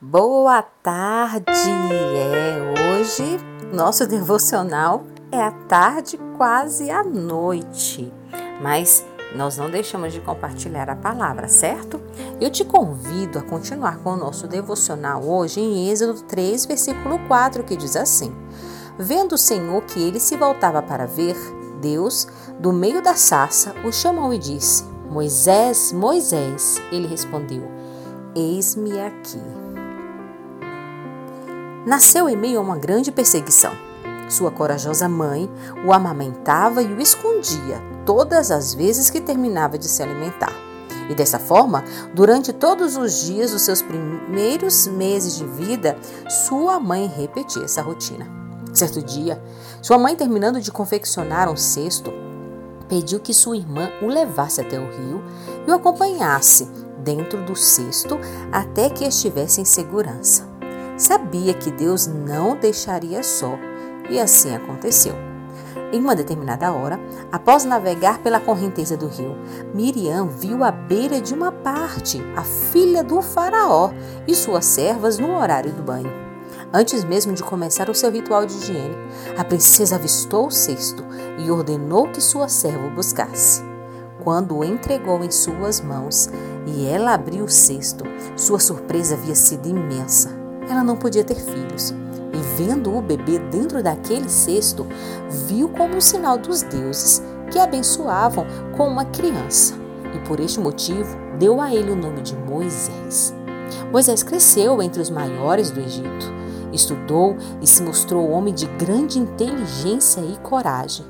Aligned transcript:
Boa 0.00 0.60
tarde! 0.82 1.50
É 1.52 2.98
hoje 2.98 3.38
nosso 3.72 4.06
devocional 4.06 5.04
é 5.30 5.40
a 5.40 5.52
tarde, 5.52 6.18
quase 6.36 6.90
à 6.90 7.02
noite, 7.04 8.12
mas 8.60 9.04
nós 9.36 9.56
não 9.56 9.70
deixamos 9.70 10.12
de 10.12 10.20
compartilhar 10.20 10.90
a 10.90 10.96
palavra, 10.96 11.48
certo? 11.48 12.00
Eu 12.40 12.50
te 12.50 12.64
convido 12.64 13.38
a 13.38 13.42
continuar 13.42 13.98
com 13.98 14.10
o 14.10 14.16
nosso 14.16 14.48
devocional 14.48 15.24
hoje 15.24 15.60
em 15.60 15.88
Êxodo 15.88 16.22
3, 16.22 16.66
versículo 16.66 17.18
4, 17.28 17.62
que 17.62 17.76
diz 17.76 17.94
assim: 17.96 18.34
Vendo 18.98 19.36
o 19.36 19.38
Senhor 19.38 19.80
que 19.82 20.02
ele 20.02 20.18
se 20.18 20.36
voltava 20.36 20.82
para 20.82 21.06
ver, 21.06 21.36
Deus, 21.80 22.26
do 22.58 22.72
meio 22.72 23.00
da 23.00 23.14
sarça, 23.14 23.72
o 23.84 23.92
chamou 23.92 24.34
e 24.34 24.38
disse: 24.38 24.84
Moisés, 25.08 25.92
Moisés. 25.92 26.82
Ele 26.90 27.06
respondeu: 27.06 27.62
Eis-me 28.34 29.00
aqui. 29.00 29.63
Nasceu 31.86 32.28
em 32.30 32.36
meio 32.36 32.58
a 32.58 32.62
uma 32.62 32.78
grande 32.78 33.12
perseguição. 33.12 33.72
Sua 34.28 34.50
corajosa 34.50 35.06
mãe 35.06 35.50
o 35.86 35.92
amamentava 35.92 36.82
e 36.82 36.86
o 36.86 37.00
escondia 37.00 37.82
todas 38.06 38.50
as 38.50 38.72
vezes 38.72 39.10
que 39.10 39.20
terminava 39.20 39.76
de 39.76 39.86
se 39.86 40.02
alimentar. 40.02 40.52
E 41.10 41.14
dessa 41.14 41.38
forma, 41.38 41.84
durante 42.14 42.54
todos 42.54 42.96
os 42.96 43.24
dias 43.24 43.50
dos 43.50 43.60
seus 43.60 43.82
primeiros 43.82 44.86
meses 44.86 45.36
de 45.36 45.44
vida, 45.44 45.98
sua 46.46 46.80
mãe 46.80 47.06
repetia 47.06 47.64
essa 47.64 47.82
rotina. 47.82 48.26
Certo 48.72 49.02
dia, 49.02 49.40
sua 49.82 49.98
mãe, 49.98 50.16
terminando 50.16 50.62
de 50.62 50.72
confeccionar 50.72 51.50
um 51.50 51.56
cesto, 51.56 52.10
pediu 52.88 53.20
que 53.20 53.34
sua 53.34 53.58
irmã 53.58 53.90
o 54.00 54.06
levasse 54.06 54.60
até 54.60 54.78
o 54.78 54.90
rio 54.90 55.22
e 55.66 55.70
o 55.70 55.74
acompanhasse 55.74 56.66
dentro 57.04 57.44
do 57.44 57.54
cesto 57.54 58.18
até 58.50 58.88
que 58.88 59.04
estivesse 59.04 59.60
em 59.60 59.64
segurança. 59.66 60.53
Sabia 60.96 61.52
que 61.52 61.72
Deus 61.72 62.06
não 62.06 62.56
deixaria 62.56 63.20
só, 63.24 63.58
e 64.08 64.20
assim 64.20 64.54
aconteceu. 64.54 65.14
Em 65.92 66.00
uma 66.00 66.14
determinada 66.14 66.72
hora, 66.72 67.00
após 67.32 67.64
navegar 67.64 68.18
pela 68.18 68.38
correnteza 68.38 68.96
do 68.96 69.08
rio, 69.08 69.36
Miriam 69.74 70.28
viu 70.28 70.62
à 70.62 70.70
beira 70.70 71.20
de 71.20 71.34
uma 71.34 71.50
parte 71.50 72.22
a 72.36 72.42
filha 72.42 73.02
do 73.02 73.20
faraó 73.20 73.90
e 74.26 74.34
suas 74.36 74.64
servas 74.66 75.18
no 75.18 75.36
horário 75.36 75.72
do 75.72 75.82
banho. 75.82 76.12
Antes 76.72 77.02
mesmo 77.02 77.32
de 77.32 77.42
começar 77.42 77.90
o 77.90 77.94
seu 77.94 78.10
ritual 78.10 78.46
de 78.46 78.54
higiene, 78.54 78.96
a 79.36 79.44
princesa 79.44 79.96
avistou 79.96 80.46
o 80.46 80.50
cesto 80.50 81.04
e 81.38 81.50
ordenou 81.50 82.08
que 82.08 82.20
sua 82.20 82.48
serva 82.48 82.86
o 82.86 82.90
buscasse. 82.90 83.62
Quando 84.22 84.56
o 84.56 84.64
entregou 84.64 85.24
em 85.24 85.30
suas 85.30 85.80
mãos 85.80 86.30
e 86.66 86.86
ela 86.86 87.14
abriu 87.14 87.44
o 87.44 87.50
cesto, 87.50 88.04
sua 88.36 88.60
surpresa 88.60 89.14
havia 89.14 89.34
sido 89.34 89.68
imensa 89.68 90.43
ela 90.68 90.82
não 90.82 90.96
podia 90.96 91.24
ter 91.24 91.36
filhos. 91.36 91.94
E 92.32 92.62
vendo 92.62 92.96
o 92.96 93.00
bebê 93.00 93.38
dentro 93.38 93.82
daquele 93.82 94.28
cesto, 94.28 94.86
viu 95.46 95.68
como 95.68 95.96
um 95.96 96.00
sinal 96.00 96.36
dos 96.38 96.62
deuses 96.62 97.22
que 97.50 97.58
abençoavam 97.58 98.46
com 98.76 98.88
uma 98.88 99.04
criança. 99.04 99.74
E 100.14 100.18
por 100.26 100.40
este 100.40 100.60
motivo 100.60 101.16
deu 101.38 101.60
a 101.60 101.74
ele 101.74 101.90
o 101.90 101.96
nome 101.96 102.22
de 102.22 102.36
Moisés. 102.36 103.34
Moisés 103.90 104.22
cresceu 104.22 104.82
entre 104.82 105.00
os 105.00 105.10
maiores 105.10 105.70
do 105.70 105.80
Egito. 105.80 106.32
Estudou 106.72 107.36
e 107.62 107.66
se 107.66 107.82
mostrou 107.82 108.30
homem 108.30 108.52
de 108.52 108.66
grande 108.66 109.18
inteligência 109.18 110.20
e 110.20 110.36
coragem. 110.38 111.06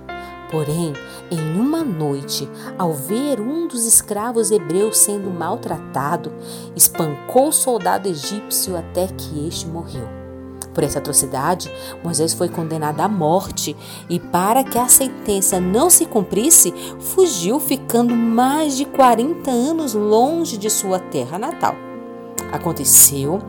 Porém, 0.55 0.93
em 1.33 1.61
uma 1.61 1.83
noite, 1.83 2.49
ao 2.79 2.95
ver 2.95 3.41
um 3.41 3.67
dos 3.67 3.85
escravos 3.87 4.53
hebreus 4.53 4.99
sendo 4.99 5.29
maltratado, 5.29 6.33
espancou 6.77 7.49
o 7.49 7.53
soldado 7.53 8.07
egípcio 8.07 8.77
até 8.77 9.09
que 9.09 9.49
este 9.49 9.67
morreu. 9.67 10.07
Por 10.73 10.85
essa 10.85 11.01
atrocidade, 11.01 11.69
Moisés 12.05 12.35
foi 12.35 12.49
condenado 12.49 13.01
à 13.01 13.09
morte 13.09 13.77
e, 14.09 14.21
para 14.21 14.63
que 14.63 14.79
a 14.79 14.87
sentença 14.87 15.59
não 15.59 15.91
se 15.91 16.07
cumprisse, 16.07 16.73
fugiu, 17.01 17.59
ficando 17.59 18.15
mais 18.15 18.77
de 18.77 18.85
40 18.85 19.51
anos 19.51 19.93
longe 19.93 20.57
de 20.57 20.71
sua 20.71 21.01
terra 21.01 21.37
natal. 21.37 21.75
Aconteceu 22.53 23.41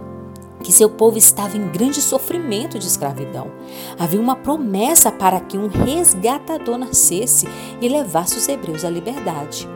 que 0.64 0.72
seu 0.72 0.90
povo 0.90 1.18
estava 1.18 1.58
em 1.58 1.68
grande 1.68 2.02
sofrimento 2.02 2.80
de 2.80 2.88
escravidão. 2.88 3.52
Havia 3.98 4.20
uma 4.20 4.36
promessa 4.36 5.12
para 5.12 5.40
que 5.40 5.58
um 5.58 5.68
resgatador 5.68 6.78
nascesse 6.78 7.48
e 7.82 7.88
levasse 7.88 8.38
os 8.38 8.48
hebreus 8.48 8.84
à 8.84 8.90
liberdade. 8.90 9.68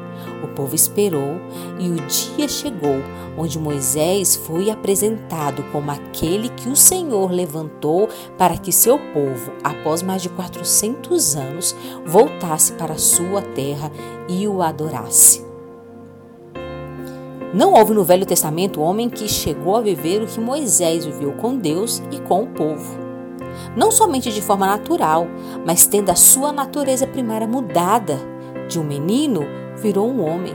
O 0.43 0.47
povo 0.47 0.75
esperou 0.75 1.39
e 1.79 1.89
o 1.89 1.95
dia 1.95 2.47
chegou 2.47 2.97
onde 3.37 3.59
Moisés 3.59 4.35
foi 4.35 4.69
apresentado 4.69 5.63
como 5.71 5.91
aquele 5.91 6.49
que 6.49 6.69
o 6.69 6.75
Senhor 6.75 7.31
levantou 7.31 8.09
para 8.37 8.57
que 8.57 8.71
seu 8.71 8.99
povo, 9.13 9.51
após 9.63 10.01
mais 10.01 10.21
de 10.21 10.29
400 10.29 11.35
anos, 11.35 11.75
voltasse 12.05 12.73
para 12.73 12.97
sua 12.97 13.41
terra 13.41 13.91
e 14.27 14.47
o 14.47 14.61
adorasse. 14.61 15.48
Não 17.51 17.73
houve 17.73 17.95
no 17.95 18.03
Velho 18.03 18.27
Testamento 18.27 18.79
homem 18.79 19.09
que 19.09 19.27
chegou 19.27 19.75
a 19.75 19.81
viver 19.81 20.21
o 20.21 20.27
que 20.27 20.39
Moisés 20.39 21.03
viveu 21.03 21.31
com 21.31 21.57
Deus 21.57 21.99
e 22.11 22.19
com 22.19 22.43
o 22.43 22.47
povo. 22.47 22.95
Não 23.75 23.91
somente 23.91 24.31
de 24.31 24.39
forma 24.39 24.67
natural, 24.67 25.27
mas 25.65 25.87
tendo 25.87 26.11
a 26.11 26.15
sua 26.15 26.51
natureza 26.51 27.07
primária 27.07 27.47
mudada. 27.47 28.19
De 28.67 28.79
um 28.79 28.83
menino 28.83 29.41
virou 29.81 30.07
um 30.07 30.23
homem, 30.23 30.53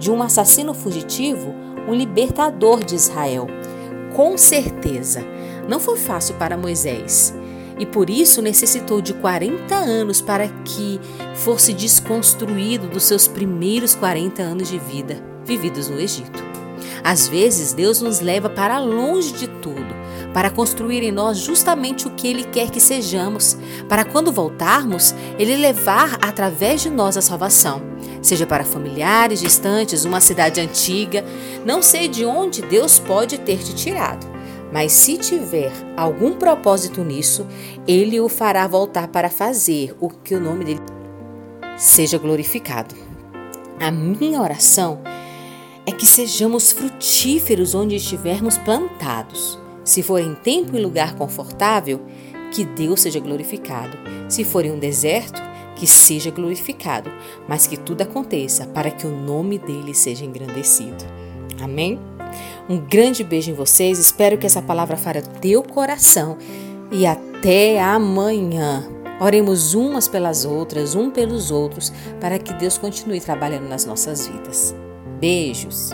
de 0.00 0.10
um 0.10 0.20
assassino 0.20 0.74
fugitivo, 0.74 1.54
um 1.88 1.94
libertador 1.94 2.84
de 2.84 2.96
Israel. 2.96 3.46
Com 4.16 4.36
certeza, 4.36 5.24
não 5.68 5.78
foi 5.78 5.96
fácil 5.96 6.34
para 6.34 6.56
Moisés 6.56 7.32
e 7.78 7.86
por 7.86 8.10
isso 8.10 8.42
necessitou 8.42 9.00
de 9.00 9.14
40 9.14 9.76
anos 9.76 10.20
para 10.20 10.48
que 10.48 11.00
fosse 11.36 11.72
desconstruído 11.72 12.88
dos 12.88 13.04
seus 13.04 13.28
primeiros 13.28 13.94
40 13.94 14.42
anos 14.42 14.68
de 14.68 14.78
vida 14.78 15.31
vividos 15.44 15.88
no 15.88 16.00
Egito. 16.00 16.42
Às 17.04 17.28
vezes, 17.28 17.72
Deus 17.72 18.00
nos 18.00 18.20
leva 18.20 18.48
para 18.48 18.78
longe 18.78 19.32
de 19.32 19.48
tudo, 19.48 19.94
para 20.32 20.50
construir 20.50 21.02
em 21.02 21.10
nós 21.10 21.38
justamente 21.38 22.06
o 22.06 22.10
que 22.10 22.28
Ele 22.28 22.44
quer 22.44 22.70
que 22.70 22.80
sejamos, 22.80 23.56
para 23.88 24.04
quando 24.04 24.32
voltarmos, 24.32 25.14
Ele 25.38 25.56
levar 25.56 26.18
através 26.22 26.80
de 26.80 26.90
nós 26.90 27.16
a 27.16 27.22
salvação, 27.22 27.82
seja 28.22 28.46
para 28.46 28.64
familiares 28.64 29.40
distantes, 29.40 30.04
uma 30.04 30.20
cidade 30.20 30.60
antiga. 30.60 31.24
Não 31.66 31.82
sei 31.82 32.08
de 32.08 32.24
onde 32.24 32.62
Deus 32.62 32.98
pode 32.98 33.38
ter 33.38 33.58
te 33.58 33.74
tirado, 33.74 34.26
mas 34.72 34.92
se 34.92 35.18
tiver 35.18 35.72
algum 35.96 36.34
propósito 36.34 37.02
nisso, 37.02 37.46
Ele 37.86 38.20
o 38.20 38.28
fará 38.28 38.66
voltar 38.66 39.08
para 39.08 39.28
fazer 39.28 39.94
o 40.00 40.08
que 40.08 40.34
o 40.34 40.40
nome 40.40 40.64
dele 40.64 40.80
seja 41.76 42.16
glorificado. 42.16 42.94
A 43.80 43.90
minha 43.90 44.40
oração 44.40 45.00
é 45.04 45.21
que 45.90 46.06
sejamos 46.06 46.70
frutíferos 46.70 47.74
onde 47.74 47.96
estivermos 47.96 48.56
plantados. 48.58 49.58
Se 49.84 50.02
for 50.02 50.20
em 50.20 50.34
tempo 50.34 50.76
e 50.76 50.80
lugar 50.80 51.16
confortável, 51.16 52.00
que 52.52 52.64
Deus 52.64 53.00
seja 53.00 53.18
glorificado. 53.18 53.98
Se 54.28 54.44
for 54.44 54.64
em 54.64 54.70
um 54.70 54.78
deserto, 54.78 55.42
que 55.74 55.86
seja 55.86 56.30
glorificado, 56.30 57.10
mas 57.48 57.66
que 57.66 57.76
tudo 57.76 58.02
aconteça 58.02 58.66
para 58.66 58.90
que 58.90 59.06
o 59.06 59.10
nome 59.10 59.58
dele 59.58 59.92
seja 59.94 60.24
engrandecido. 60.24 61.04
Amém? 61.60 61.98
Um 62.68 62.78
grande 62.78 63.24
beijo 63.24 63.50
em 63.50 63.54
vocês, 63.54 63.98
espero 63.98 64.38
que 64.38 64.46
essa 64.46 64.62
palavra 64.62 64.96
fare 64.96 65.22
teu 65.40 65.62
coração 65.62 66.38
e 66.90 67.04
até 67.04 67.80
amanhã. 67.80 68.88
Oremos 69.20 69.74
umas 69.74 70.08
pelas 70.08 70.44
outras, 70.44 70.94
um 70.94 71.10
pelos 71.10 71.50
outros, 71.50 71.92
para 72.20 72.38
que 72.38 72.52
Deus 72.54 72.78
continue 72.78 73.20
trabalhando 73.20 73.68
nas 73.68 73.84
nossas 73.84 74.26
vidas. 74.26 74.74
Beijos! 75.22 75.92